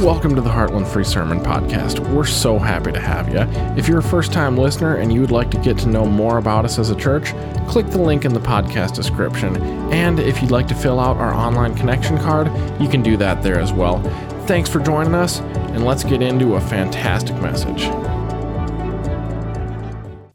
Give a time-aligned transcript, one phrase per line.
[0.00, 2.00] Welcome to the Heartland Free Sermon Podcast.
[2.12, 3.38] We're so happy to have you.
[3.78, 6.38] If you're a first time listener and you would like to get to know more
[6.38, 7.32] about us as a church,
[7.68, 9.56] click the link in the podcast description.
[9.92, 12.48] And if you'd like to fill out our online connection card,
[12.82, 14.02] you can do that there as well.
[14.46, 17.84] Thanks for joining us, and let's get into a fantastic message.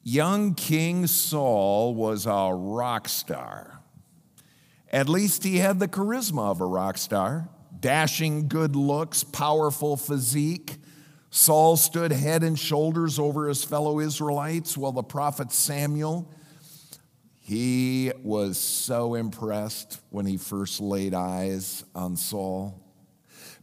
[0.03, 3.81] Young King Saul was a rock star.
[4.89, 7.49] At least he had the charisma of a rock star
[7.79, 10.77] dashing good looks, powerful physique.
[11.31, 16.31] Saul stood head and shoulders over his fellow Israelites, while the prophet Samuel,
[17.39, 22.79] he was so impressed when he first laid eyes on Saul.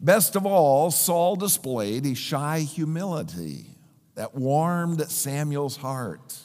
[0.01, 3.67] Best of all, Saul displayed a shy humility
[4.15, 6.37] that warmed Samuel's heart.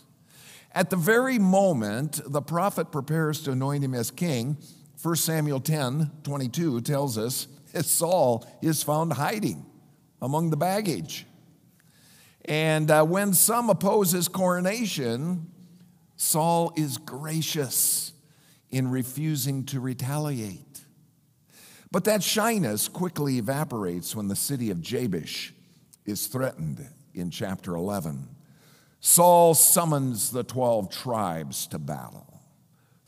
[0.74, 4.58] At the very moment the prophet prepares to anoint him as king,
[5.02, 7.48] 1 Samuel 10 22 tells us
[7.86, 9.66] Saul is found hiding
[10.22, 11.26] among the baggage.
[12.46, 15.52] And uh, when some oppose his coronation,
[16.16, 18.14] Saul is gracious
[18.70, 20.82] in refusing to retaliate.
[21.92, 25.54] But that shyness quickly evaporates when the city of Jabesh
[26.06, 28.30] is threatened in chapter 11.
[29.02, 32.31] Saul summons the 12 tribes to battle.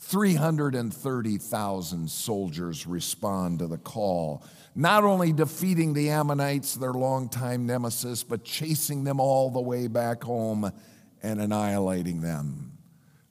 [0.05, 4.43] 330,000 soldiers respond to the call,
[4.75, 10.23] not only defeating the Ammonites, their longtime nemesis, but chasing them all the way back
[10.23, 10.71] home
[11.21, 12.77] and annihilating them.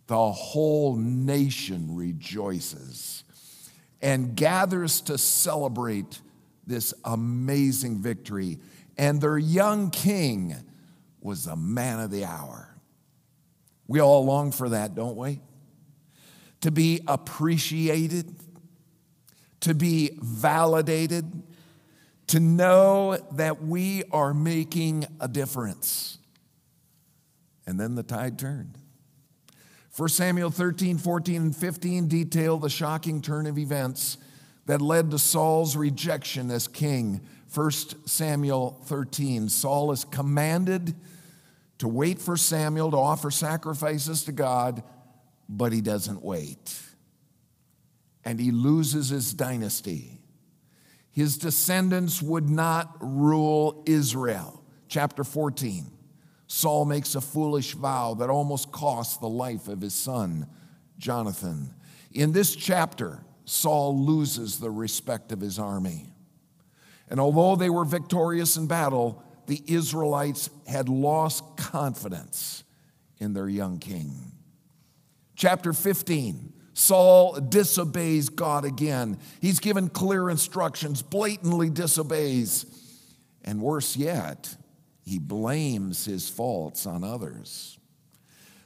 [0.06, 3.24] The whole nation rejoices
[4.00, 6.20] and gathers to celebrate
[6.66, 8.58] this amazing victory.
[8.96, 10.56] And their young king
[11.20, 12.74] was the man of the hour.
[13.86, 15.40] We all long for that, don't we?
[16.62, 18.34] To be appreciated,
[19.60, 21.42] to be validated,
[22.28, 26.18] to know that we are making a difference.
[27.66, 28.78] And then the tide turned.
[29.96, 34.16] 1 Samuel 13, 14, and 15 detail the shocking turn of events
[34.64, 37.20] that led to Saul's rejection as king.
[37.52, 37.70] 1
[38.06, 40.94] Samuel 13, Saul is commanded
[41.78, 44.82] to wait for Samuel to offer sacrifices to God
[45.48, 46.80] but he doesn't wait.
[48.24, 50.20] And he loses his dynasty.
[51.10, 54.64] His descendants would not rule Israel.
[54.88, 55.90] Chapter 14.
[56.46, 60.46] Saul makes a foolish vow that almost costs the life of his son,
[60.98, 61.74] Jonathan.
[62.12, 66.12] In this chapter, Saul loses the respect of his army.
[67.08, 72.64] And although they were victorious in battle, the Israelites had lost confidence
[73.18, 74.31] in their young king.
[75.42, 76.52] Chapter 15.
[76.72, 79.18] Saul disobeys God again.
[79.40, 82.64] He's given clear instructions, blatantly disobeys.
[83.42, 84.54] And worse yet,
[85.04, 87.76] he blames his faults on others.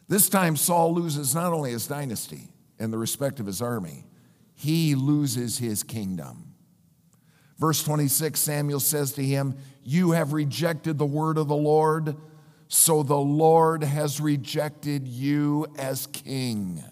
[0.06, 4.04] This time, Saul loses not only his dynasty and the respect of his army,
[4.52, 6.52] he loses his kingdom.
[7.58, 12.16] Verse 26 Samuel says to him, You have rejected the word of the Lord
[12.68, 16.82] so the Lord has rejected you as king.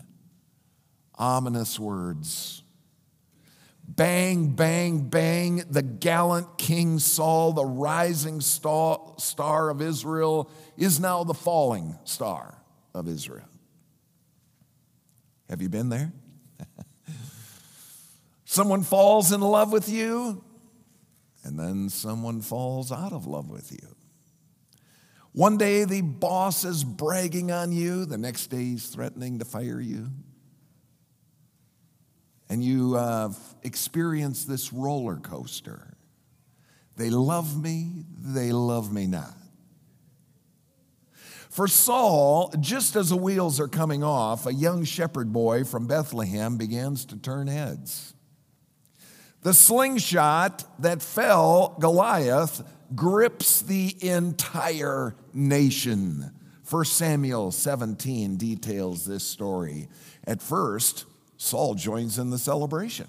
[1.17, 2.63] Ominous words.
[3.87, 5.63] Bang, bang, bang.
[5.69, 12.63] The gallant King Saul, the rising star of Israel, is now the falling star
[12.95, 13.49] of Israel.
[15.51, 16.13] Have you been there?
[18.45, 20.43] someone falls in love with you,
[21.45, 23.94] and then someone falls out of love with you.
[25.35, 29.81] One day the boss is bragging on you, the next day he's threatening to fire
[29.81, 30.11] you.
[32.49, 33.33] And you uh,
[33.65, 35.97] experience this roller coaster.
[36.97, 39.35] They love me, they love me not.
[41.51, 46.57] For Saul, just as the wheels are coming off, a young shepherd boy from Bethlehem
[46.57, 48.15] begins to turn heads.
[49.43, 52.63] The slingshot that fell Goliath
[52.95, 56.33] grips the entire nation.
[56.69, 59.89] 1 Samuel 17 details this story.
[60.27, 61.05] At first,
[61.37, 63.09] Saul joins in the celebration.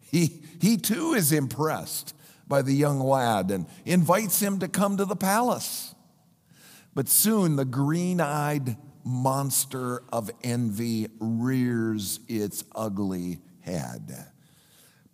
[0.00, 2.14] He, he too is impressed
[2.46, 5.94] by the young lad and invites him to come to the palace.
[6.94, 14.26] But soon the green eyed monster of envy rears its ugly head.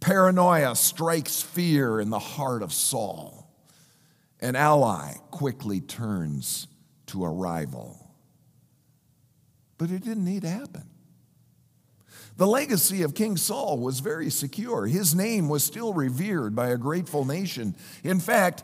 [0.00, 3.45] Paranoia strikes fear in the heart of Saul.
[4.46, 6.68] An ally quickly turns
[7.06, 8.12] to a rival.
[9.76, 10.84] But it didn't need to happen.
[12.36, 14.86] The legacy of King Saul was very secure.
[14.86, 17.74] His name was still revered by a grateful nation.
[18.04, 18.62] In fact,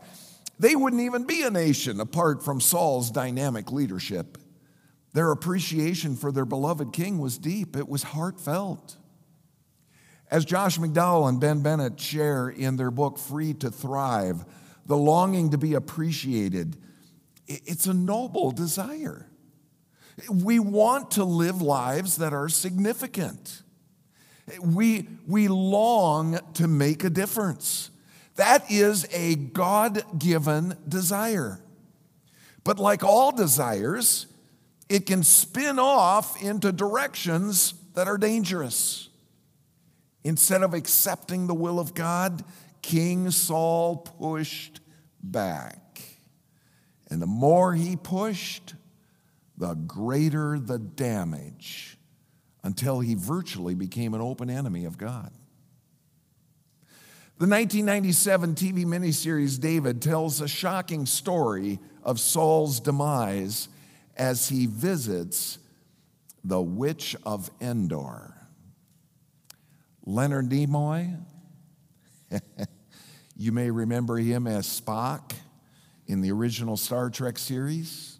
[0.57, 4.37] they wouldn't even be a nation apart from Saul's dynamic leadership.
[5.11, 8.95] Their appreciation for their beloved king was deep, it was heartfelt.
[10.31, 14.45] As Josh McDowell and Ben Bennett share in their book Free to Thrive,
[14.85, 16.77] the longing to be appreciated,
[17.47, 19.27] it's a noble desire.
[20.29, 23.63] We want to live lives that are significant.
[24.61, 27.89] We, we long to make a difference.
[28.35, 31.59] That is a God given desire.
[32.63, 34.27] But like all desires,
[34.89, 39.09] it can spin off into directions that are dangerous.
[40.23, 42.43] Instead of accepting the will of God,
[42.83, 44.81] King Saul pushed
[45.23, 45.79] back.
[47.09, 48.75] And the more he pushed,
[49.57, 51.97] the greater the damage
[52.63, 55.31] until he virtually became an open enemy of God.
[57.39, 63.69] The 1997 TV miniseries David tells a shocking story of Saul's demise
[64.15, 65.57] as he visits
[66.43, 68.33] the Witch of Endor.
[70.05, 71.17] Leonard Nimoy,
[73.35, 75.33] you may remember him as Spock
[76.07, 78.19] in the original Star Trek series.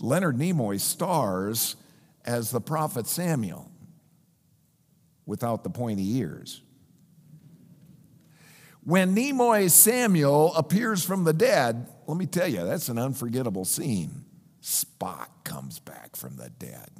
[0.00, 1.76] Leonard Nimoy stars
[2.24, 3.70] as the prophet Samuel
[5.26, 6.62] without the pointy ears.
[8.82, 14.24] When Nimoy Samuel appears from the dead, let me tell you, that's an unforgettable scene.
[14.62, 16.90] Spock comes back from the dead.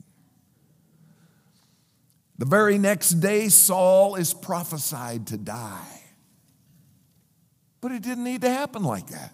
[2.38, 5.99] The very next day, Saul is prophesied to die.
[7.80, 9.32] But it didn't need to happen like that.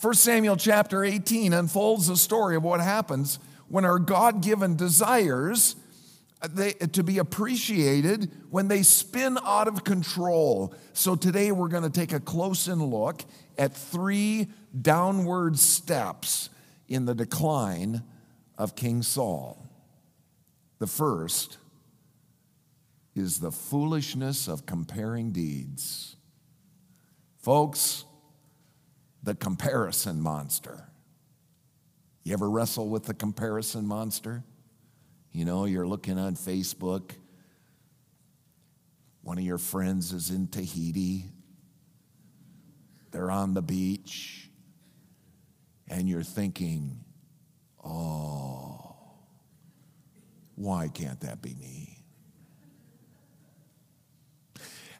[0.00, 3.38] 1 Samuel chapter 18 unfolds the story of what happens
[3.68, 5.76] when our God given desires
[6.40, 10.72] uh, they, uh, to be appreciated when they spin out of control.
[10.92, 13.24] So today we're going to take a close in look
[13.58, 14.46] at three
[14.80, 16.48] downward steps
[16.86, 18.04] in the decline
[18.56, 19.66] of King Saul.
[20.78, 21.58] The first
[23.16, 26.14] is the foolishness of comparing deeds.
[27.48, 28.04] Folks,
[29.22, 30.84] the comparison monster.
[32.22, 34.44] You ever wrestle with the comparison monster?
[35.32, 37.12] You know, you're looking on Facebook,
[39.22, 41.24] one of your friends is in Tahiti,
[43.12, 44.50] they're on the beach,
[45.88, 47.02] and you're thinking,
[47.82, 48.94] oh,
[50.54, 52.04] why can't that be me?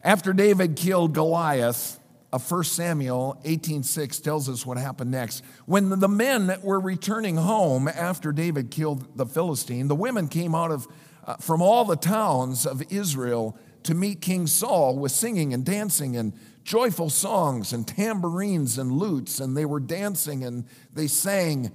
[0.02, 1.97] After David killed Goliath,
[2.32, 5.42] of 1 Samuel 18:6 tells us what happened next.
[5.66, 10.70] When the men were returning home after David killed the Philistine, the women came out
[10.70, 10.86] of
[11.26, 16.16] uh, from all the towns of Israel to meet King Saul with singing and dancing
[16.16, 16.32] and
[16.64, 21.70] joyful songs and tambourines and lutes and they were dancing and they sang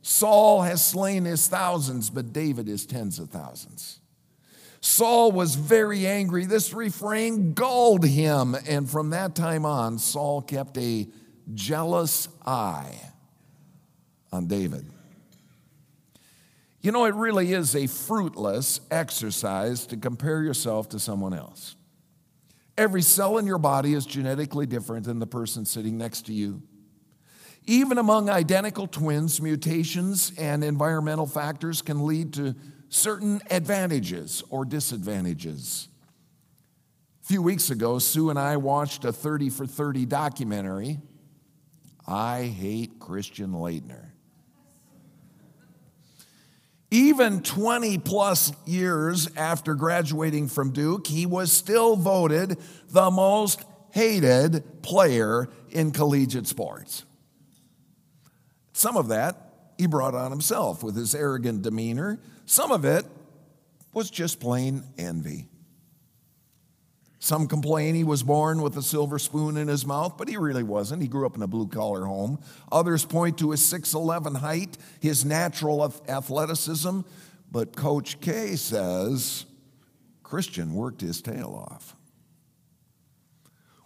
[0.00, 4.00] Saul has slain his thousands but David his tens of thousands.
[4.80, 6.46] Saul was very angry.
[6.46, 8.54] This refrain galled him.
[8.66, 11.08] And from that time on, Saul kept a
[11.54, 12.94] jealous eye
[14.32, 14.86] on David.
[16.80, 21.74] You know, it really is a fruitless exercise to compare yourself to someone else.
[22.76, 26.62] Every cell in your body is genetically different than the person sitting next to you.
[27.66, 32.54] Even among identical twins, mutations and environmental factors can lead to
[32.88, 35.88] certain advantages or disadvantages.
[37.22, 40.98] A few weeks ago, Sue and I watched a 30 for 30 documentary.
[42.06, 44.12] I hate Christian Laettner.
[46.90, 52.56] Even 20 plus years after graduating from Duke, he was still voted
[52.88, 57.04] the most hated player in collegiate sports.
[58.72, 59.47] Some of that
[59.78, 62.18] he brought on himself with his arrogant demeanor.
[62.44, 63.06] Some of it
[63.92, 65.46] was just plain envy.
[67.20, 70.62] Some complain he was born with a silver spoon in his mouth, but he really
[70.62, 71.02] wasn't.
[71.02, 72.38] He grew up in a blue collar home.
[72.70, 77.00] Others point to his 6'11 height, his natural athleticism,
[77.50, 79.46] but Coach K says
[80.22, 81.96] Christian worked his tail off.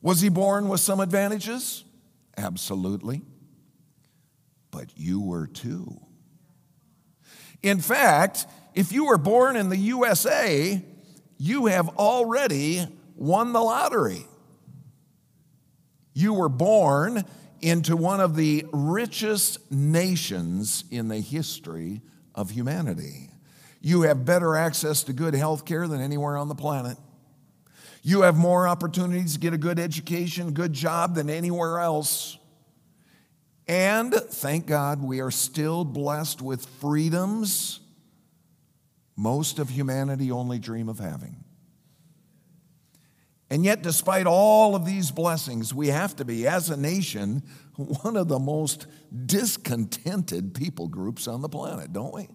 [0.02, 1.84] Was he born with some advantages?
[2.36, 3.22] Absolutely
[4.72, 6.00] but you were too.
[7.62, 10.82] In fact, if you were born in the USA,
[11.38, 14.26] you have already won the lottery.
[16.14, 17.24] You were born
[17.60, 22.02] into one of the richest nations in the history
[22.34, 23.30] of humanity.
[23.80, 26.98] You have better access to good health care than anywhere on the planet.
[28.02, 32.36] You have more opportunities to get a good education, good job than anywhere else.
[33.68, 37.80] And thank God we are still blessed with freedoms
[39.16, 41.44] most of humanity only dream of having.
[43.50, 47.42] And yet, despite all of these blessings, we have to be, as a nation,
[47.76, 48.86] one of the most
[49.26, 52.28] discontented people groups on the planet, don't we?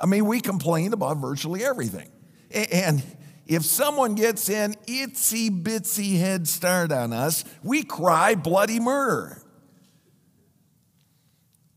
[0.00, 2.10] I mean, we complain about virtually everything.
[2.50, 3.02] And
[3.46, 9.42] if someone gets an itsy bitsy head start on us, we cry bloody murder.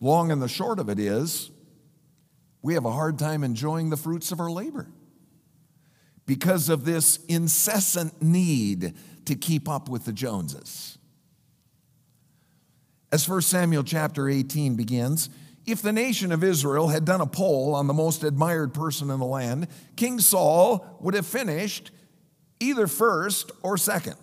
[0.01, 1.51] Long and the short of it is,
[2.63, 4.87] we have a hard time enjoying the fruits of our labor
[6.25, 10.97] because of this incessant need to keep up with the Joneses.
[13.11, 15.29] As 1 Samuel chapter 18 begins,
[15.65, 19.19] if the nation of Israel had done a poll on the most admired person in
[19.19, 21.91] the land, King Saul would have finished
[22.59, 24.15] either first or second.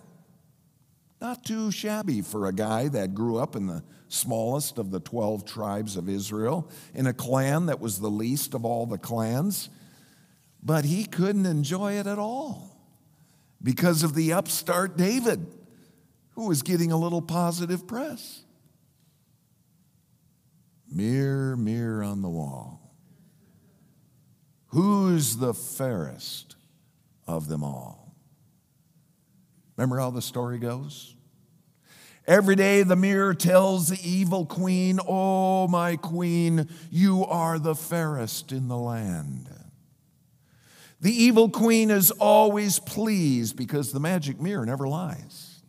[1.21, 5.45] Not too shabby for a guy that grew up in the smallest of the 12
[5.45, 9.69] tribes of Israel, in a clan that was the least of all the clans
[10.61, 12.75] but he couldn't enjoy it at all
[13.61, 15.45] because of the upstart David,
[16.31, 18.43] who was getting a little positive press.
[20.91, 22.93] Mirror, mirror on the wall.
[24.67, 26.55] Who's the fairest
[27.27, 28.08] of them all?
[29.79, 31.15] Remember how the story goes?
[32.27, 38.51] Every day the mirror tells the evil queen, Oh, my queen, you are the fairest
[38.51, 39.49] in the land.
[40.99, 45.61] The evil queen is always pleased because the magic mirror never lies.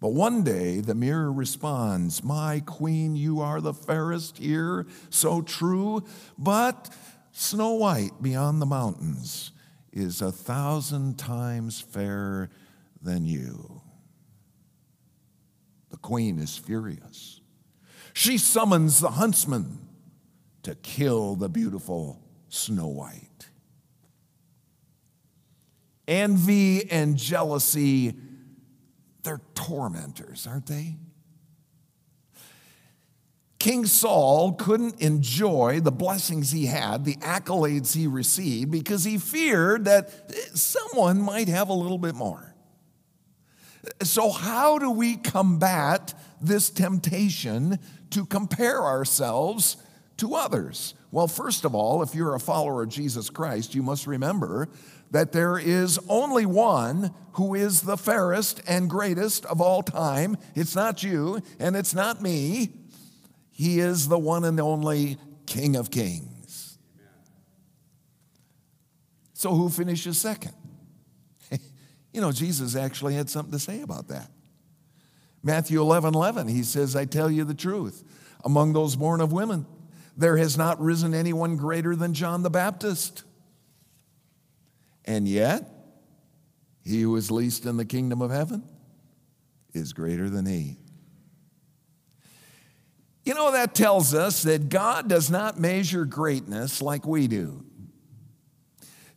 [0.00, 6.02] But one day the mirror responds, My queen, you are the fairest here, so true.
[6.36, 6.92] But
[7.30, 9.52] Snow White beyond the mountains
[9.92, 12.50] is a thousand times fairer
[13.00, 13.82] than you.
[15.90, 17.40] The queen is furious.
[18.12, 19.78] She summons the huntsman
[20.62, 23.30] to kill the beautiful Snow White
[26.10, 28.14] envy and jealousy,
[29.22, 30.96] they're tormentors, aren't they?
[33.58, 39.84] King Saul couldn't enjoy the blessings he had, the accolades he received, because he feared
[39.84, 42.49] that someone might have a little bit more.
[44.02, 47.78] So, how do we combat this temptation
[48.10, 49.76] to compare ourselves
[50.18, 50.94] to others?
[51.10, 54.68] Well, first of all, if you're a follower of Jesus Christ, you must remember
[55.10, 60.36] that there is only one who is the fairest and greatest of all time.
[60.54, 62.70] It's not you and it's not me.
[63.50, 66.78] He is the one and only King of Kings.
[69.32, 70.54] So, who finishes second?
[72.12, 74.30] You know, Jesus actually had something to say about that.
[75.42, 78.04] Matthew 11 11, he says, I tell you the truth.
[78.44, 79.66] Among those born of women,
[80.16, 83.24] there has not risen anyone greater than John the Baptist.
[85.04, 85.68] And yet,
[86.84, 88.64] he who is least in the kingdom of heaven
[89.72, 90.76] is greater than he.
[93.24, 97.64] You know, that tells us that God does not measure greatness like we do.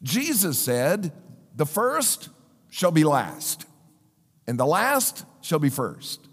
[0.04, 1.12] Jesus said,
[1.56, 2.30] The first
[2.74, 3.68] shall be last,
[4.48, 6.28] and the last shall be first.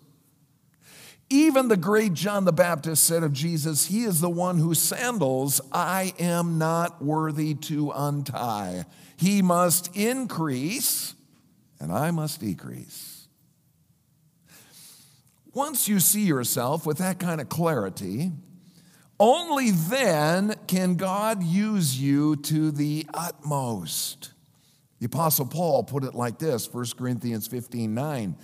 [1.28, 5.60] Even the great John the Baptist said of Jesus, He is the one whose sandals
[5.70, 8.86] I am not worthy to untie.
[9.18, 11.14] He must increase,
[11.78, 13.28] and I must decrease.
[15.52, 18.32] Once you see yourself with that kind of clarity,
[19.18, 24.30] only then can God use you to the utmost.
[25.00, 28.36] The Apostle Paul put it like this 1 Corinthians 15 9.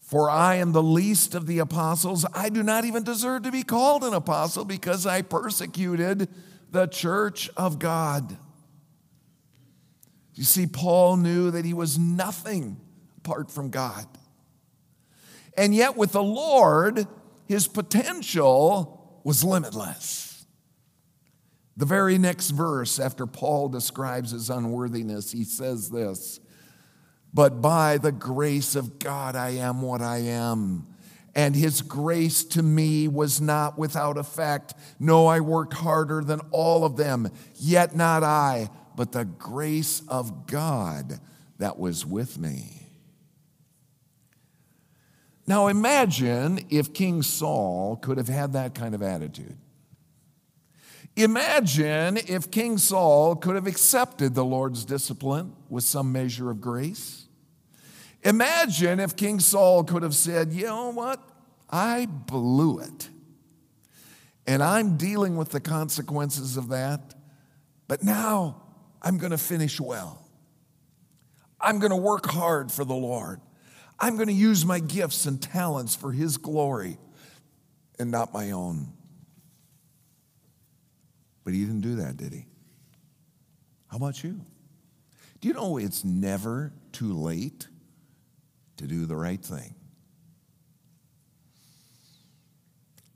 [0.00, 2.24] For I am the least of the apostles.
[2.32, 6.30] I do not even deserve to be called an apostle because I persecuted
[6.70, 8.38] the church of God.
[10.32, 12.80] You see, Paul knew that he was nothing
[13.18, 14.06] apart from God.
[15.58, 17.06] And yet, with the Lord,
[17.46, 20.27] his potential was limitless.
[21.78, 26.40] The very next verse, after Paul describes his unworthiness, he says this
[27.32, 30.88] But by the grace of God, I am what I am.
[31.36, 34.74] And his grace to me was not without effect.
[34.98, 40.48] No, I worked harder than all of them, yet not I but the grace of
[40.48, 41.20] God
[41.58, 42.88] that was with me.
[45.46, 49.56] Now imagine if King Saul could have had that kind of attitude.
[51.18, 57.26] Imagine if King Saul could have accepted the Lord's discipline with some measure of grace.
[58.22, 61.20] Imagine if King Saul could have said, You know what?
[61.68, 63.08] I blew it.
[64.46, 67.14] And I'm dealing with the consequences of that.
[67.88, 68.62] But now
[69.02, 70.24] I'm going to finish well.
[71.60, 73.40] I'm going to work hard for the Lord.
[73.98, 76.96] I'm going to use my gifts and talents for His glory
[77.98, 78.92] and not my own.
[81.48, 82.44] But he didn't do that, did he?
[83.86, 84.44] How about you?
[85.40, 87.68] Do you know it's never too late
[88.76, 89.74] to do the right thing?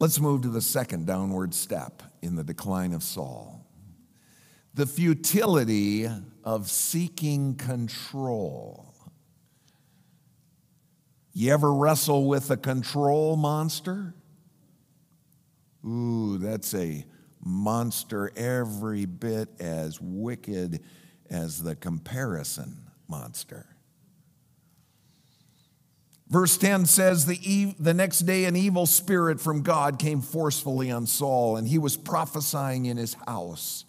[0.01, 3.67] Let's move to the second downward step in the decline of Saul
[4.73, 6.09] the futility
[6.43, 8.95] of seeking control.
[11.35, 14.15] You ever wrestle with a control monster?
[15.85, 17.05] Ooh, that's a
[17.45, 20.83] monster every bit as wicked
[21.31, 22.77] as the comparison
[23.09, 23.67] monster.
[26.29, 30.91] Verse 10 says, the, e- the next day an evil spirit from God came forcefully
[30.91, 33.85] on Saul, and he was prophesying in his house.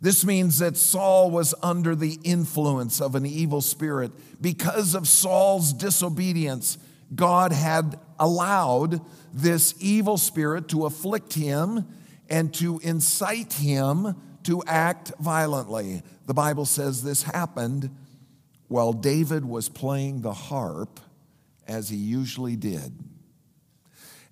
[0.00, 4.12] This means that Saul was under the influence of an evil spirit.
[4.40, 6.78] Because of Saul's disobedience,
[7.14, 9.00] God had allowed
[9.32, 11.86] this evil spirit to afflict him
[12.28, 16.02] and to incite him to act violently.
[16.26, 17.90] The Bible says this happened
[18.68, 21.00] while David was playing the harp,
[21.66, 22.92] as he usually did.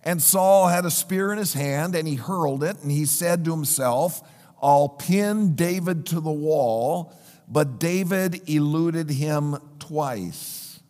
[0.02, 3.44] And Saul had a spear in his hand, and he hurled it, and he said
[3.44, 4.22] to himself,
[4.62, 7.12] I'll pin David to the wall,
[7.48, 10.80] but David eluded him twice.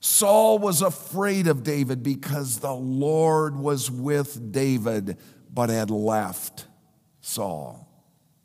[0.00, 5.18] Saul was afraid of David because the Lord was with David,
[5.56, 6.66] but had left
[7.22, 7.88] Saul.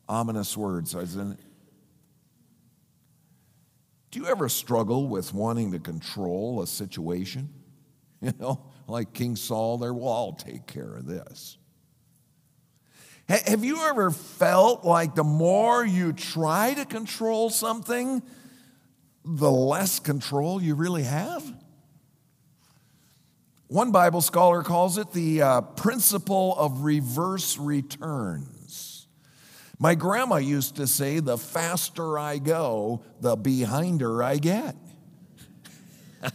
[0.08, 1.40] Ominous words, isn't it?
[4.12, 7.50] Do you ever struggle with wanting to control a situation?
[8.24, 11.58] You know, like King Saul there, well, I'll take care of this.
[13.28, 18.22] Have you ever felt like the more you try to control something,
[19.26, 21.44] the less control you really have?
[23.72, 29.08] One Bible scholar calls it the uh, principle of reverse returns.
[29.80, 34.76] My grandma used to say, the faster I go, the behinder I get.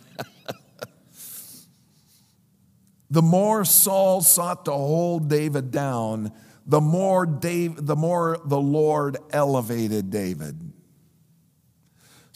[3.10, 6.32] the more Saul sought to hold David down,
[6.64, 10.65] the more, Dave, the more the Lord elevated David.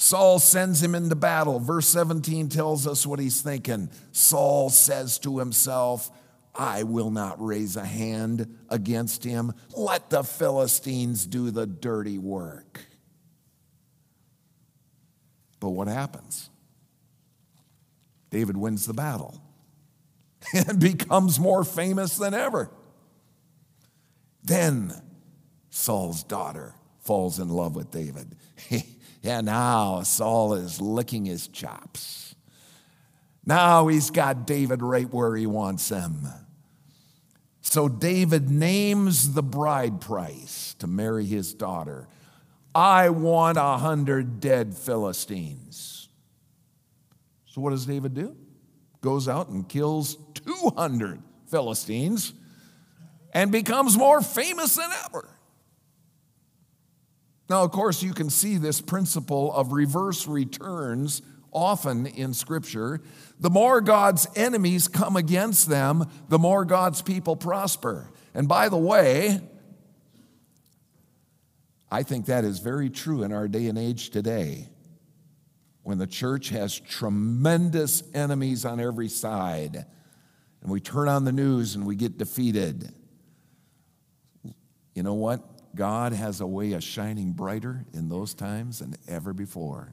[0.00, 1.60] Saul sends him into battle.
[1.60, 3.90] Verse 17 tells us what he's thinking.
[4.12, 6.10] Saul says to himself,
[6.54, 9.52] I will not raise a hand against him.
[9.76, 12.80] Let the Philistines do the dirty work.
[15.60, 16.48] But what happens?
[18.30, 19.38] David wins the battle
[20.54, 22.70] and becomes more famous than ever.
[24.42, 24.94] Then
[25.68, 28.36] Saul's daughter falls in love with David.
[29.22, 32.34] yeah, now Saul is licking his chops.
[33.44, 36.28] Now he's got David right where he wants him.
[37.62, 42.08] So David names the bride price to marry his daughter.
[42.74, 46.08] I want a hundred dead Philistines.
[47.46, 48.36] So what does David do?
[49.00, 52.32] Goes out and kills 200 Philistines
[53.32, 55.28] and becomes more famous than ever.
[57.50, 63.00] Now, of course, you can see this principle of reverse returns often in Scripture.
[63.40, 68.12] The more God's enemies come against them, the more God's people prosper.
[68.34, 69.40] And by the way,
[71.90, 74.68] I think that is very true in our day and age today.
[75.82, 79.86] When the church has tremendous enemies on every side,
[80.62, 82.94] and we turn on the news and we get defeated.
[84.94, 85.59] You know what?
[85.74, 89.92] God has a way of shining brighter in those times than ever before.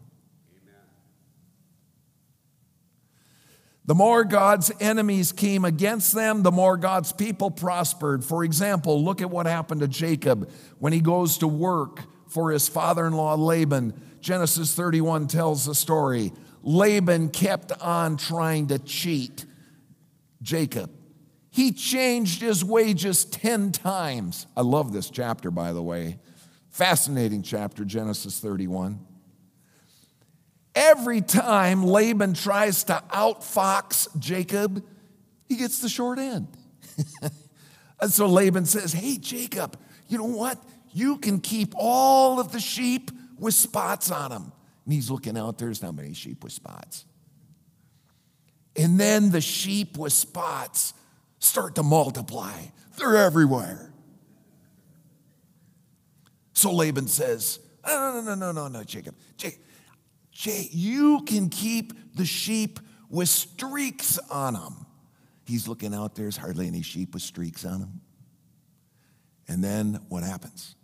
[3.86, 8.26] The more God's enemies came against them, the more God's people prospered.
[8.26, 12.68] For example, look at what happened to Jacob when he goes to work for his
[12.68, 13.94] father in law Laban.
[14.20, 16.34] Genesis 31 tells the story.
[16.64, 19.46] Laban kept on trying to cheat
[20.42, 20.92] Jacob.
[21.58, 24.46] He changed his wages 10 times.
[24.56, 26.20] I love this chapter, by the way.
[26.70, 29.00] Fascinating chapter, Genesis 31.
[30.76, 34.86] Every time Laban tries to outfox Jacob,
[35.48, 36.48] he gets the short end.
[38.02, 40.64] and so Laban says, Hey, Jacob, you know what?
[40.94, 44.52] You can keep all of the sheep with spots on them.
[44.86, 47.06] And he's looking out, there's not many sheep with spots.
[48.76, 50.94] And then the sheep with spots
[51.40, 52.54] start to multiply,
[52.98, 53.92] they're everywhere.
[56.54, 59.16] So Laban says, No, no, no, no, no, no, Jacob.
[59.38, 59.60] Jacob,
[60.72, 64.86] you can keep the sheep with streaks on them.
[65.46, 68.02] He's looking out, there's hardly any sheep with streaks on them.
[69.48, 70.76] And then what happens?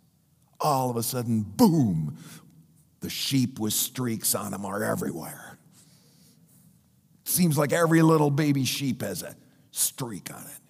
[0.60, 2.16] All of a sudden, boom,
[3.00, 5.58] the sheep with streaks on them are everywhere.
[7.24, 9.34] Seems like every little baby sheep has a
[9.74, 10.60] streak on it.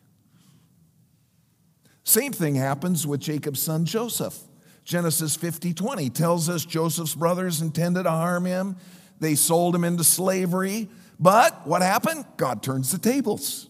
[2.04, 4.38] Same thing happens with Jacob's son Joseph.
[4.84, 8.76] Genesis 50 20 tells us Joseph's brothers intended to harm him.
[9.20, 10.88] They sold him into slavery.
[11.18, 12.26] But what happened?
[12.36, 13.68] God turns the tables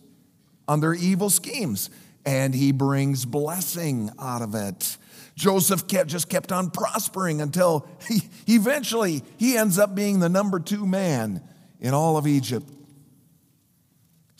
[0.66, 1.90] on their evil schemes
[2.26, 4.96] and he brings blessing out of it.
[5.36, 10.58] Joseph kept, just kept on prospering until he, eventually he ends up being the number
[10.58, 11.42] two man
[11.80, 12.68] in all of Egypt.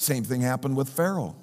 [0.05, 1.35] Same thing happened with Pharaoh.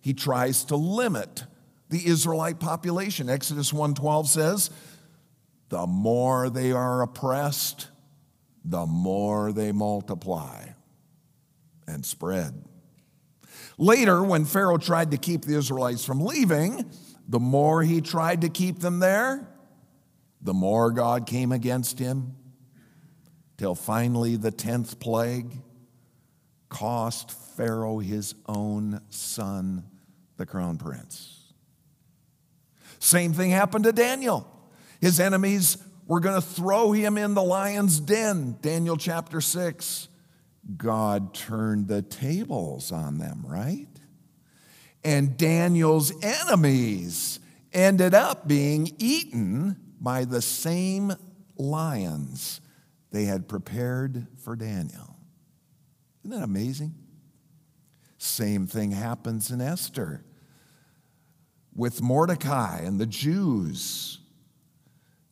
[0.00, 1.44] He tries to limit
[1.90, 3.28] the Israelite population.
[3.28, 4.70] Exodus 1:12 says,
[5.68, 7.88] "The more they are oppressed,
[8.64, 10.70] the more they multiply
[11.86, 12.64] and spread."
[13.78, 16.90] Later, when Pharaoh tried to keep the Israelites from leaving,
[17.28, 19.48] the more he tried to keep them there,
[20.42, 22.34] the more God came against him,
[23.56, 25.62] till finally the 10th plague
[26.68, 29.84] cost Pharaoh his own son,
[30.38, 31.52] the crown prince.
[33.00, 34.50] Same thing happened to Daniel.
[34.98, 40.08] His enemies were going to throw him in the lion's den, Daniel chapter 6.
[40.78, 43.88] God turned the tables on them, right?
[45.04, 47.40] And Daniel's enemies
[47.74, 51.12] ended up being eaten by the same
[51.58, 52.62] lions
[53.10, 55.18] they had prepared for Daniel.
[56.24, 56.94] Isn't that amazing?
[58.22, 60.22] Same thing happens in Esther
[61.74, 64.18] with Mordecai and the Jews.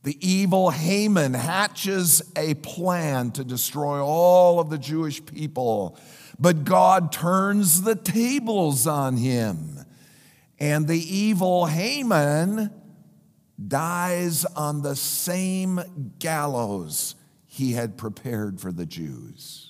[0.04, 5.98] The evil Haman hatches a plan to destroy all of the Jewish people,
[6.38, 9.84] but God turns the tables on him.
[10.58, 12.70] And the evil Haman
[13.66, 19.67] dies on the same gallows he had prepared for the Jews.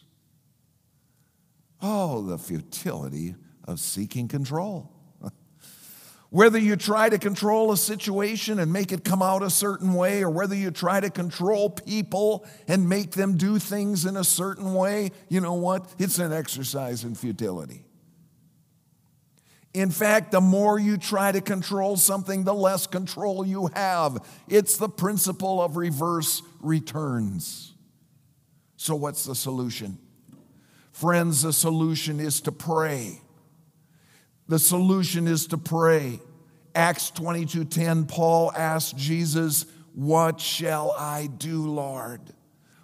[1.80, 4.92] Oh, the futility of seeking control.
[6.30, 10.22] Whether you try to control a situation and make it come out a certain way,
[10.22, 14.74] or whether you try to control people and make them do things in a certain
[14.74, 15.94] way, you know what?
[15.98, 17.84] It's an exercise in futility.
[19.74, 24.18] In fact, the more you try to control something, the less control you have.
[24.48, 27.74] It's the principle of reverse returns.
[28.76, 29.98] So, what's the solution?
[30.98, 33.20] Friends, the solution is to pray.
[34.48, 36.20] The solution is to pray.
[36.74, 42.34] Acts 22:10 Paul asked Jesus, "What shall I do, Lord?"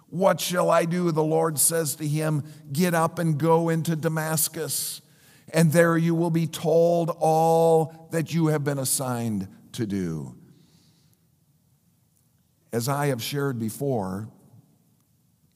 [0.07, 1.11] What shall I do?
[1.11, 5.01] The Lord says to him, Get up and go into Damascus,
[5.49, 10.35] and there you will be told all that you have been assigned to do.
[12.71, 14.29] As I have shared before,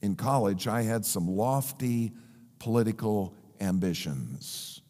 [0.02, 2.12] in college, I had some lofty
[2.60, 4.80] political ambitions.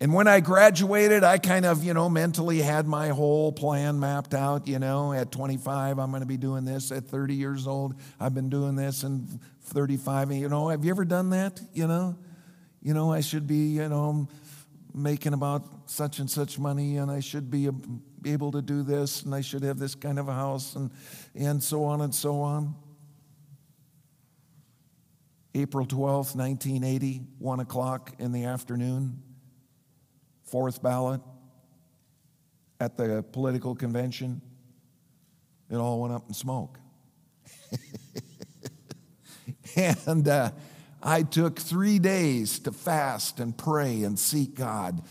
[0.00, 4.34] And when I graduated, I kind of, you know, mentally had my whole plan mapped
[4.34, 4.66] out.
[4.66, 6.90] You know, at 25, I'm going to be doing this.
[6.90, 9.04] At 30 years old, I've been doing this.
[9.04, 11.60] And 35, you know, have you ever done that?
[11.72, 12.18] You know,
[12.82, 14.26] you know, I should be, you know,
[14.92, 17.68] making about such and such money, and I should be
[18.26, 20.90] able to do this, and I should have this kind of a house, and,
[21.34, 22.74] and so on and so on.
[25.54, 29.22] April 12th, 1980, 1 o'clock in the afternoon
[30.52, 31.22] fourth ballot
[32.78, 34.42] at the political convention,
[35.70, 36.78] it all went up in smoke.
[40.06, 40.50] and uh,
[41.02, 45.02] I took three days to fast and pray and seek God.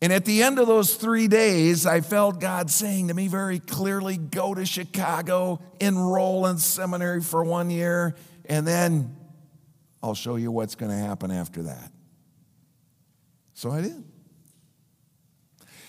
[0.00, 3.58] And at the end of those three days, I felt God saying to me very
[3.58, 8.16] clearly go to Chicago, enroll in seminary for one year,
[8.50, 9.16] and then
[10.02, 11.92] I'll show you what's going to happen after that.
[13.54, 14.04] So I did.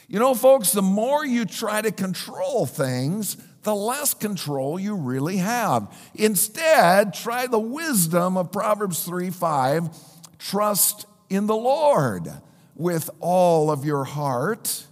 [0.08, 5.38] You know, folks, the more you try to control things, the less control you really
[5.38, 5.92] have.
[6.14, 9.90] Instead, try the wisdom of Proverbs 3 5.
[10.38, 12.32] Trust in the Lord
[12.76, 14.86] with all of your heart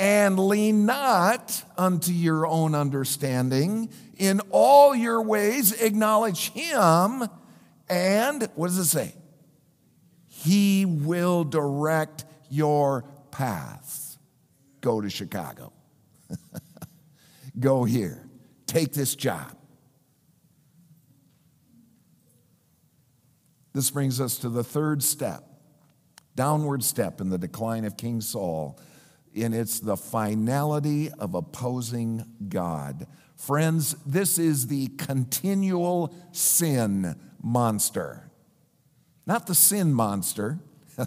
[0.00, 3.90] and lean not unto your own understanding.
[4.16, 7.28] In all your ways, acknowledge him.
[7.86, 9.14] And what does it say?
[10.26, 14.16] He will direct your path.
[14.80, 15.70] Go to Chicago.
[17.60, 18.26] Go here.
[18.66, 19.54] Take this job.
[23.74, 25.44] This brings us to the third step,
[26.34, 28.80] downward step in the decline of King Saul
[29.36, 33.06] and it's the finality of opposing God.
[33.36, 38.30] Friends, this is the continual sin monster,
[39.26, 40.58] not the sin monster.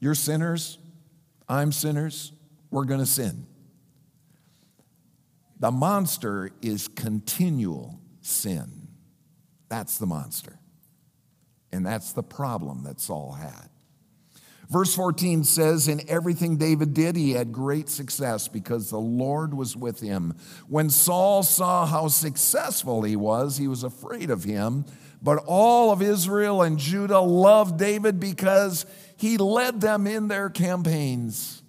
[0.00, 0.78] You're sinners,
[1.48, 2.32] I'm sinners,
[2.70, 3.46] we're going to sin.
[5.58, 8.88] The monster is continual sin.
[9.68, 10.58] That's the monster.
[11.72, 13.69] And that's the problem that Saul had.
[14.70, 19.76] Verse 14 says, In everything David did, he had great success because the Lord was
[19.76, 20.34] with him.
[20.68, 24.84] When Saul saw how successful he was, he was afraid of him.
[25.20, 31.62] But all of Israel and Judah loved David because he led them in their campaigns.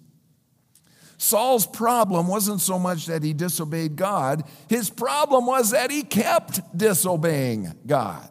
[1.18, 6.76] Saul's problem wasn't so much that he disobeyed God, his problem was that he kept
[6.76, 8.28] disobeying God.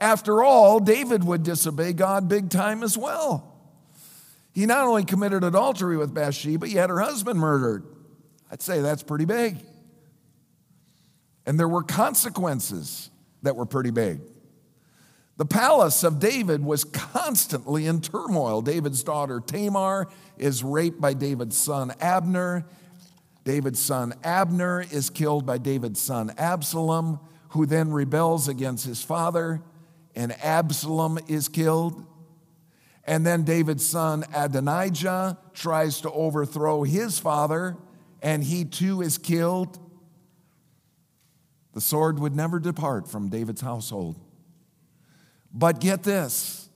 [0.00, 3.54] After all, David would disobey God big time as well.
[4.52, 7.84] He not only committed adultery with Bathsheba, he had her husband murdered.
[8.50, 9.58] I'd say that's pretty big.
[11.46, 13.10] And there were consequences
[13.42, 14.20] that were pretty big.
[15.36, 18.60] The palace of David was constantly in turmoil.
[18.60, 22.66] David's daughter Tamar is raped by David's son Abner.
[23.44, 29.62] David's son Abner is killed by David's son Absalom, who then rebels against his father
[30.18, 32.04] and Absalom is killed.
[33.04, 37.76] And then David's son Adonijah tries to overthrow his father,
[38.20, 39.78] and he too is killed.
[41.72, 44.16] The sword would never depart from David's household.
[45.54, 46.68] But get this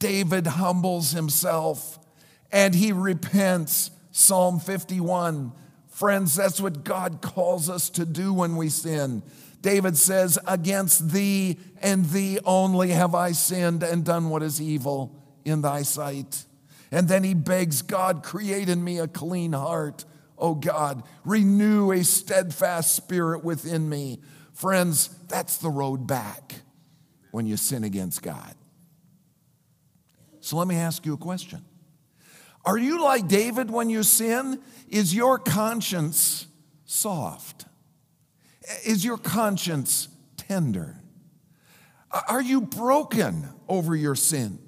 [0.00, 2.00] David humbles himself
[2.50, 3.92] and he repents.
[4.10, 5.52] Psalm 51.
[5.88, 9.22] Friends, that's what God calls us to do when we sin.
[9.60, 15.14] David says, Against thee and thee only have I sinned and done what is evil
[15.44, 16.44] in thy sight.
[16.90, 20.04] And then he begs God, create in me a clean heart.
[20.38, 24.20] Oh God, renew a steadfast spirit within me.
[24.52, 26.54] Friends, that's the road back
[27.30, 28.54] when you sin against God.
[30.40, 31.64] So let me ask you a question
[32.64, 34.60] Are you like David when you sin?
[34.88, 36.46] Is your conscience
[36.84, 37.65] soft?
[38.84, 41.00] Is your conscience tender?
[42.28, 44.58] Are you broken over your sin?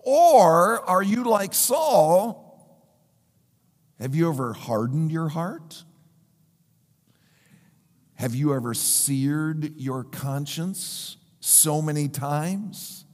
[0.00, 2.44] Or are you like Saul?
[3.98, 5.84] Have you ever hardened your heart?
[8.16, 13.04] Have you ever seared your conscience so many times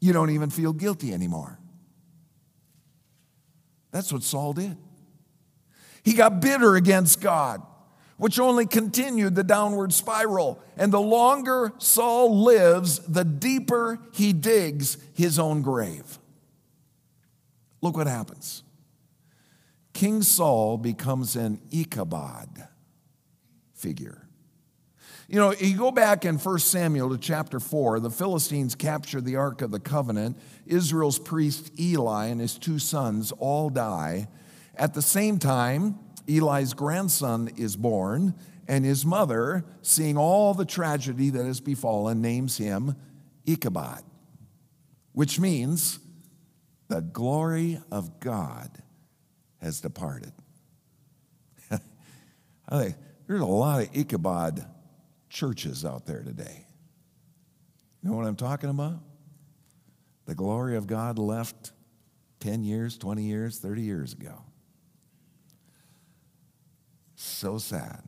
[0.00, 1.58] you don't even feel guilty anymore?
[3.90, 4.76] That's what Saul did.
[6.02, 7.62] He got bitter against God
[8.16, 10.62] which only continued the downward spiral.
[10.76, 16.18] And the longer Saul lives, the deeper he digs his own grave.
[17.80, 18.62] Look what happens.
[19.92, 22.68] King Saul becomes an Ichabod
[23.74, 24.24] figure.
[25.28, 29.36] You know, you go back in 1 Samuel to chapter 4, the Philistines capture the
[29.36, 30.36] Ark of the Covenant.
[30.66, 34.28] Israel's priest Eli and his two sons all die.
[34.76, 38.34] At the same time, Eli's grandson is born,
[38.66, 42.96] and his mother, seeing all the tragedy that has befallen, names him
[43.46, 44.02] Ichabod,
[45.12, 45.98] which means
[46.88, 48.70] the glory of God
[49.60, 50.32] has departed.
[51.70, 52.94] Think
[53.26, 54.64] there's a lot of Ichabod
[55.28, 56.66] churches out there today.
[58.02, 59.00] You know what I'm talking about?
[60.26, 61.72] The glory of God left
[62.40, 64.42] 10 years, 20 years, 30 years ago.
[67.24, 68.02] So sad.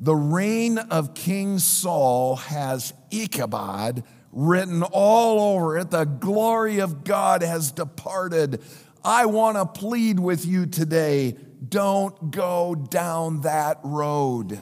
[0.00, 5.90] The reign of King Saul has Ichabod written all over it.
[5.90, 8.62] The glory of God has departed.
[9.04, 11.36] I want to plead with you today
[11.68, 14.58] don't go down that road.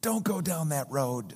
[0.00, 1.34] Don't go down that road.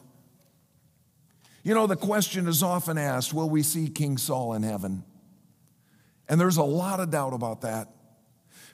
[1.62, 5.04] You know, the question is often asked will we see King Saul in heaven?
[6.28, 7.88] And there's a lot of doubt about that.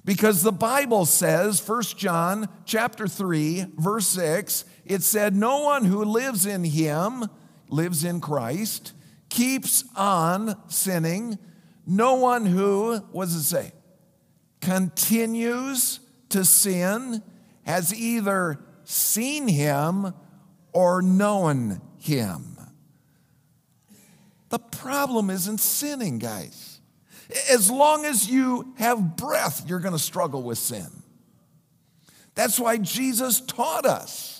[0.09, 6.03] Because the Bible says, 1 John chapter 3, verse 6, it said, No one who
[6.03, 7.27] lives in him,
[7.69, 8.95] lives in Christ,
[9.29, 11.37] keeps on sinning.
[11.87, 13.73] No one who, what does it say?
[14.61, 17.23] continues to sin
[17.65, 20.13] has either seen him
[20.73, 22.57] or known him.
[24.49, 26.68] The problem isn't sinning, guys.
[27.51, 30.87] As long as you have breath, you're going to struggle with sin.
[32.35, 34.39] That's why Jesus taught us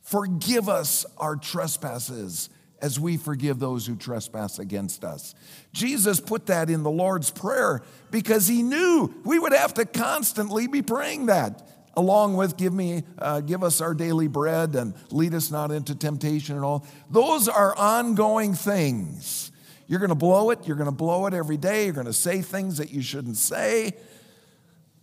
[0.00, 2.48] forgive us our trespasses
[2.80, 5.34] as we forgive those who trespass against us.
[5.72, 10.66] Jesus put that in the Lord's Prayer because he knew we would have to constantly
[10.66, 15.34] be praying that along with give me uh, give us our daily bread and lead
[15.34, 19.50] us not into temptation and all those are ongoing things
[19.88, 22.12] you're going to blow it you're going to blow it every day you're going to
[22.12, 23.92] say things that you shouldn't say.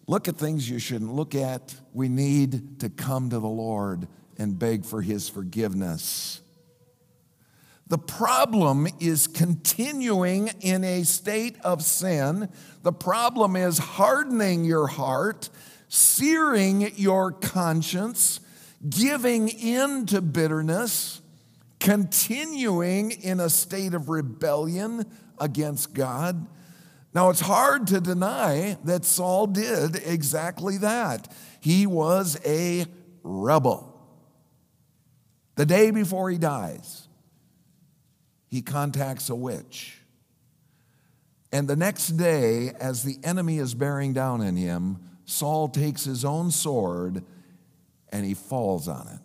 [0.07, 1.75] Look at things you shouldn't look at.
[1.91, 6.41] We need to come to the lord and beg for his forgiveness.
[7.87, 12.49] The problem is continuing in a state of sin.
[12.81, 15.49] The problem is hardening your heart,
[15.87, 18.39] searing your conscience,
[18.87, 21.21] giving in to bitterness,
[21.85, 25.05] continuing in a state of rebellion
[25.39, 26.47] against God.
[27.13, 31.31] Now, it's hard to deny that Saul did exactly that.
[31.61, 32.87] He was a
[33.21, 33.93] rebel.
[35.57, 37.07] The day before he dies,
[38.47, 40.01] he contacts a witch.
[41.51, 46.25] And the next day, as the enemy is bearing down on him, Saul takes his
[46.25, 47.23] own sword
[48.09, 49.19] and he falls on it,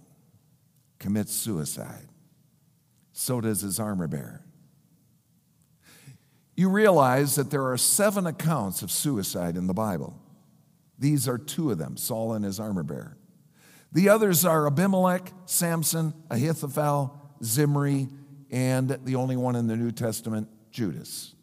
[0.98, 2.09] commits suicide.
[3.20, 4.42] So does his armor bearer.
[6.56, 10.18] You realize that there are seven accounts of suicide in the Bible.
[10.98, 13.18] These are two of them Saul and his armor bearer.
[13.92, 18.08] The others are Abimelech, Samson, Ahithophel, Zimri,
[18.50, 21.34] and the only one in the New Testament, Judas.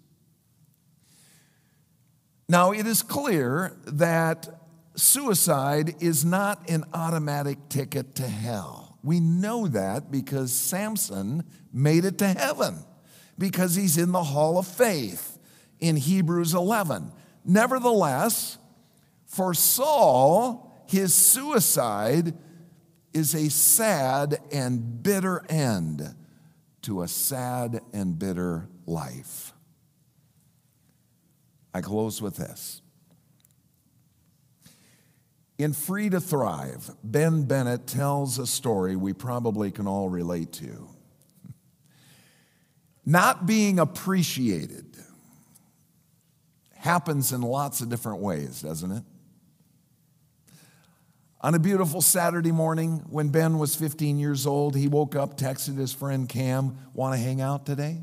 [2.50, 4.50] Now, it is clear that
[4.96, 8.87] suicide is not an automatic ticket to hell.
[9.08, 12.84] We know that because Samson made it to heaven
[13.38, 15.40] because he's in the hall of faith
[15.80, 17.14] in Hebrews 11.
[17.46, 18.58] Nevertheless,
[19.26, 22.34] for Saul, his suicide
[23.14, 26.14] is a sad and bitter end
[26.82, 29.54] to a sad and bitter life.
[31.74, 32.82] I close with this.
[35.58, 40.88] In Free to Thrive, Ben Bennett tells a story we probably can all relate to.
[43.06, 44.86] Not being appreciated
[46.76, 49.04] happens in lots of different ways, doesn't it?
[51.42, 55.78] On a beautiful Saturday morning, when Ben was 15 years old, he woke up, texted
[55.78, 58.00] his friend Cam, Want to hang out today?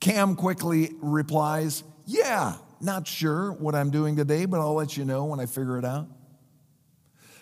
[0.00, 5.24] Cam quickly replies, Yeah, not sure what I'm doing today, but I'll let you know
[5.24, 6.08] when I figure it out.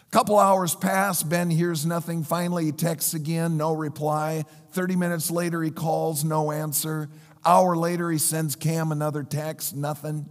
[0.07, 2.23] A couple hours pass, Ben hears nothing.
[2.23, 4.45] Finally, he texts again, no reply.
[4.73, 7.09] 30 minutes later, he calls, no answer.
[7.45, 10.29] Hour later, he sends Cam another text, nothing.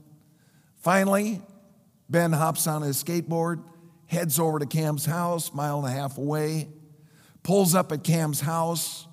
[0.77, 1.41] Finally,
[2.09, 3.63] Ben hops on his skateboard
[4.13, 6.69] heads over to Cam's house, mile and a half away,
[7.41, 9.07] pulls up at Cam's house.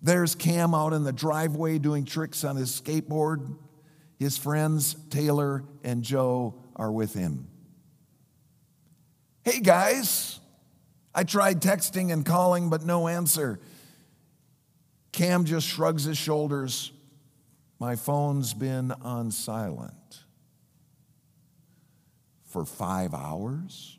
[0.00, 3.56] There's Cam out in the driveway doing tricks on his skateboard.
[4.18, 7.48] His friends, Taylor and Joe, are with him.
[9.42, 10.40] Hey guys,
[11.14, 13.60] I tried texting and calling, but no answer.
[15.12, 16.92] Cam just shrugs his shoulders.
[17.78, 20.24] My phone's been on silent
[22.46, 23.98] for five hours.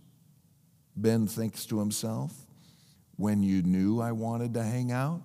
[0.95, 2.33] Ben thinks to himself,
[3.17, 5.21] when you knew I wanted to hang out?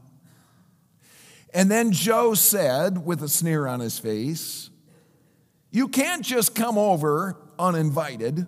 [1.53, 4.70] And then Joe said, with a sneer on his face,
[5.71, 8.47] You can't just come over uninvited.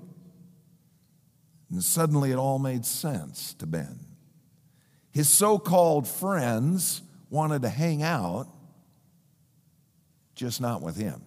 [1.70, 3.98] And suddenly it all made sense to Ben.
[5.10, 8.46] His so called friends wanted to hang out,
[10.34, 11.22] just not with him.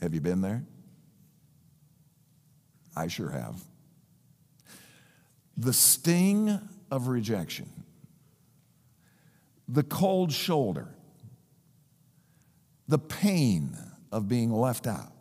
[0.00, 0.64] Have you been there?
[2.96, 3.62] I sure have.
[5.56, 6.58] The sting
[6.90, 7.68] of rejection,
[9.66, 10.88] the cold shoulder,
[12.88, 13.76] the pain
[14.10, 15.12] of being left out.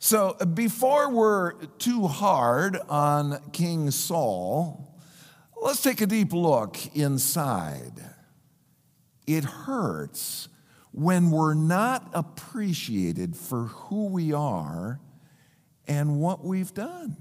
[0.00, 4.96] So, before we're too hard on King Saul,
[5.60, 8.04] let's take a deep look inside.
[9.26, 10.48] It hurts
[10.92, 15.00] when we're not appreciated for who we are
[15.86, 17.16] and what we've done.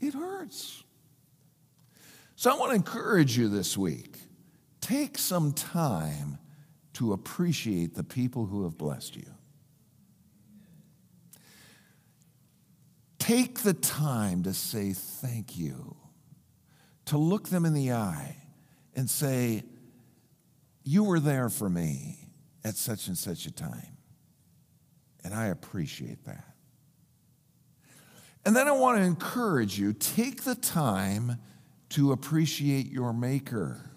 [0.00, 0.84] It hurts.
[2.34, 4.18] So I want to encourage you this week
[4.80, 6.38] take some time
[6.96, 9.30] to appreciate the people who have blessed you.
[13.18, 15.94] Take the time to say thank you,
[17.04, 18.36] to look them in the eye
[18.94, 19.64] and say,
[20.84, 22.30] You were there for me
[22.64, 23.98] at such and such a time.
[25.22, 26.54] And I appreciate that.
[28.46, 31.36] And then I want to encourage you take the time
[31.90, 33.90] to appreciate your Maker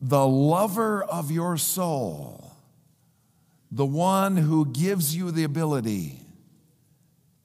[0.00, 2.52] the lover of your soul,
[3.70, 6.20] the one who gives you the ability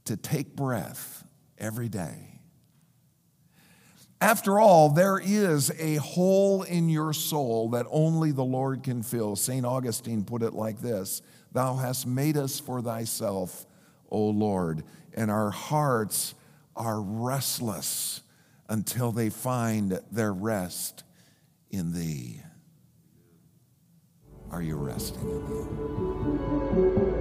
[0.06, 1.26] to take breath
[1.58, 2.34] every day.
[4.22, 9.36] After all, there is a hole in your soul that only the Lord can fill.
[9.36, 9.66] St.
[9.66, 13.66] Augustine put it like this Thou hast made us for thyself,
[14.10, 14.84] O Lord,
[15.14, 16.36] and our hearts
[16.76, 18.22] are restless
[18.70, 21.03] until they find their rest
[21.74, 22.40] in thee.
[24.52, 27.13] Are you resting in thee?